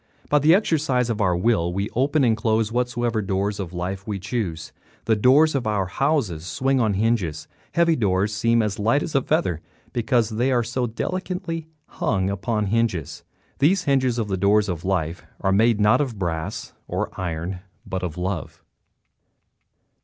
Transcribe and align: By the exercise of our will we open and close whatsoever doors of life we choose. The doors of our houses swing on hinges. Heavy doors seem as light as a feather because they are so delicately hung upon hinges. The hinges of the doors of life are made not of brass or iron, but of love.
By 0.29 0.39
the 0.39 0.55
exercise 0.55 1.11
of 1.11 1.21
our 1.21 1.37
will 1.37 1.71
we 1.71 1.87
open 1.91 2.23
and 2.23 2.35
close 2.35 2.71
whatsoever 2.71 3.21
doors 3.21 3.59
of 3.59 3.71
life 3.71 4.07
we 4.07 4.17
choose. 4.17 4.73
The 5.05 5.15
doors 5.15 5.53
of 5.53 5.67
our 5.67 5.85
houses 5.85 6.43
swing 6.47 6.79
on 6.79 6.95
hinges. 6.95 7.47
Heavy 7.73 7.95
doors 7.95 8.33
seem 8.33 8.63
as 8.63 8.79
light 8.79 9.03
as 9.03 9.13
a 9.13 9.21
feather 9.21 9.61
because 9.93 10.29
they 10.31 10.51
are 10.51 10.63
so 10.63 10.87
delicately 10.87 11.67
hung 11.85 12.31
upon 12.31 12.65
hinges. 12.65 13.23
The 13.59 13.75
hinges 13.75 14.17
of 14.17 14.27
the 14.27 14.37
doors 14.37 14.69
of 14.69 14.83
life 14.83 15.23
are 15.41 15.51
made 15.51 15.79
not 15.79 16.01
of 16.01 16.17
brass 16.17 16.73
or 16.87 17.11
iron, 17.15 17.59
but 17.85 18.01
of 18.01 18.17
love. 18.17 18.63